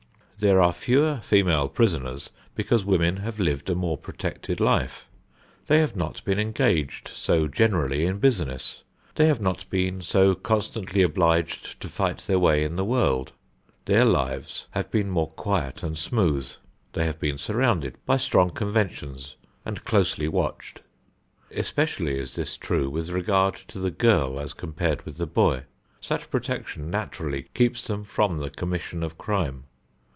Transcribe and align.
There 0.43 0.59
are 0.59 0.73
fewer 0.73 1.17
female 1.21 1.69
prisoners 1.69 2.31
because 2.55 2.83
women 2.83 3.17
have 3.17 3.39
lived 3.39 3.69
a 3.69 3.75
more 3.75 3.95
protected 3.95 4.59
life; 4.59 5.07
they 5.67 5.77
have 5.77 5.95
not 5.95 6.25
been 6.25 6.39
engaged 6.39 7.09
so 7.09 7.47
generally 7.47 8.07
in 8.07 8.17
business; 8.17 8.81
they 9.13 9.27
have 9.27 9.39
not 9.39 9.69
been 9.69 10.01
so 10.01 10.33
constantly 10.33 11.03
obliged 11.03 11.79
to 11.79 11.87
fight 11.87 12.23
their 12.25 12.39
way 12.39 12.63
in 12.63 12.75
the 12.75 12.83
world; 12.83 13.33
their 13.85 14.03
lives 14.03 14.65
have 14.71 14.89
been 14.89 15.11
more 15.11 15.27
quiet 15.29 15.83
and 15.83 15.99
smooth; 15.99 16.51
they 16.93 17.05
have 17.05 17.19
been 17.19 17.37
surrounded 17.37 18.03
by 18.07 18.17
strong 18.17 18.49
conventions 18.49 19.35
and 19.63 19.83
closely 19.85 20.27
watched. 20.27 20.81
Especially 21.51 22.17
is 22.17 22.33
this 22.33 22.57
true 22.57 22.89
with 22.89 23.09
regard 23.11 23.53
to 23.57 23.77
the 23.77 23.91
girl 23.91 24.39
as 24.39 24.53
compared 24.53 25.03
with 25.05 25.17
the 25.17 25.27
boy. 25.27 25.61
Such 25.99 26.31
protection 26.31 26.89
naturally 26.89 27.43
keeps 27.53 27.85
them 27.85 28.03
from 28.03 28.39
the 28.39 28.49
commission 28.49 29.03
of 29.03 29.19
crime. 29.19 29.65